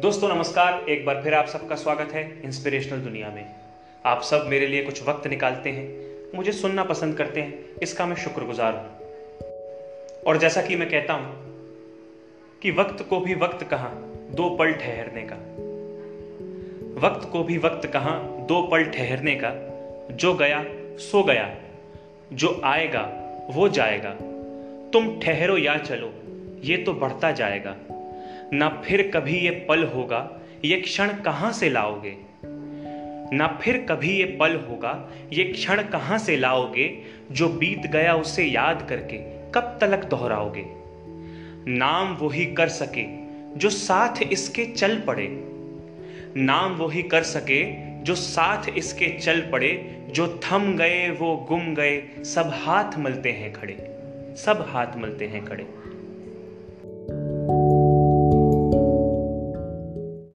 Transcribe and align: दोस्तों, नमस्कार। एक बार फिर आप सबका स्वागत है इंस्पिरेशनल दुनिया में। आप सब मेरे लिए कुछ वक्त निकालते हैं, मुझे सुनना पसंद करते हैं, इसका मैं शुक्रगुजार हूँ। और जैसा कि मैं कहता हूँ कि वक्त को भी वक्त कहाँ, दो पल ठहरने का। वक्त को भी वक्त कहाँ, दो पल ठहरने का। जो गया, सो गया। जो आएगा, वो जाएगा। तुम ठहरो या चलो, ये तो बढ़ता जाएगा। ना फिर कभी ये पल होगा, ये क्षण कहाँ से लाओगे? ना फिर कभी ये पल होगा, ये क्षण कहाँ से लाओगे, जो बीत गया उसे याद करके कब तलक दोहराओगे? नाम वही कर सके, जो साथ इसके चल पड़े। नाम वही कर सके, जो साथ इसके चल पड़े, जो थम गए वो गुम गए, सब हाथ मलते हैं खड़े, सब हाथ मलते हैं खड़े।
दोस्तों, 0.00 0.28
नमस्कार। 0.28 0.84
एक 0.88 1.06
बार 1.06 1.22
फिर 1.22 1.34
आप 1.34 1.46
सबका 1.46 1.74
स्वागत 1.74 2.12
है 2.12 2.42
इंस्पिरेशनल 2.44 2.98
दुनिया 2.98 3.30
में। 3.30 3.54
आप 4.06 4.22
सब 4.22 4.46
मेरे 4.46 4.66
लिए 4.66 4.82
कुछ 4.82 5.08
वक्त 5.08 5.26
निकालते 5.26 5.70
हैं, 5.70 6.14
मुझे 6.34 6.52
सुनना 6.52 6.84
पसंद 6.84 7.16
करते 7.16 7.40
हैं, 7.40 7.64
इसका 7.82 8.06
मैं 8.06 8.16
शुक्रगुजार 8.16 8.74
हूँ। 8.74 8.98
और 10.26 10.36
जैसा 10.36 10.62
कि 10.62 10.76
मैं 10.76 10.90
कहता 10.90 11.12
हूँ 11.12 11.34
कि 12.62 12.70
वक्त 12.70 13.06
को 13.10 13.20
भी 13.20 13.34
वक्त 13.34 13.64
कहाँ, 13.64 14.12
दो 14.30 14.50
पल 14.50 14.72
ठहरने 14.72 15.28
का। 15.32 15.36
वक्त 17.08 17.28
को 17.32 17.42
भी 17.42 17.58
वक्त 17.58 17.86
कहाँ, 17.86 18.46
दो 18.48 18.62
पल 18.62 18.84
ठहरने 18.84 19.40
का। 19.44 19.52
जो 20.14 20.34
गया, 20.34 20.64
सो 20.98 21.22
गया। 21.22 21.56
जो 22.32 22.60
आएगा, 22.64 23.02
वो 23.50 23.68
जाएगा। 23.68 24.10
तुम 24.90 25.20
ठहरो 25.20 25.58
या 25.58 25.78
चलो, 25.78 26.12
ये 26.62 26.76
तो 26.76 26.92
बढ़ता 26.92 27.32
जाएगा। 27.32 27.76
ना 28.52 28.82
फिर 28.84 29.10
कभी 29.14 29.38
ये 29.38 29.50
पल 29.50 29.84
होगा, 29.84 30.40
ये 30.64 30.80
क्षण 30.80 31.08
कहाँ 31.08 31.52
से 31.52 31.70
लाओगे? 31.70 32.16
ना 33.32 33.58
फिर 33.62 33.86
कभी 33.90 34.18
ये 34.18 34.24
पल 34.24 34.56
होगा, 34.56 35.10
ये 35.32 35.44
क्षण 35.44 35.82
कहाँ 35.82 36.18
से 36.18 36.36
लाओगे, 36.36 36.98
जो 37.32 37.48
बीत 37.48 37.86
गया 37.86 38.14
उसे 38.14 38.44
याद 38.44 38.86
करके 38.88 39.16
कब 39.50 39.78
तलक 39.80 40.04
दोहराओगे? 40.04 40.64
नाम 41.70 42.14
वही 42.14 42.46
कर 42.46 42.68
सके, 42.68 43.04
जो 43.58 43.70
साथ 43.70 44.22
इसके 44.22 44.64
चल 44.64 45.00
पड़े। 45.00 45.28
नाम 46.36 46.72
वही 46.72 47.02
कर 47.02 47.22
सके, 47.22 47.86
जो 48.02 48.14
साथ 48.14 48.68
इसके 48.76 49.06
चल 49.06 49.40
पड़े, 49.40 50.02
जो 50.10 50.40
थम 50.44 50.76
गए 50.76 51.10
वो 51.10 51.46
गुम 51.48 51.74
गए, 51.74 52.02
सब 52.18 52.50
हाथ 52.54 52.98
मलते 52.98 53.32
हैं 53.32 53.52
खड़े, 53.52 53.96
सब 54.36 54.66
हाथ 54.68 54.86
मलते 54.96 55.26
हैं 55.26 55.44
खड़े। 55.44 55.85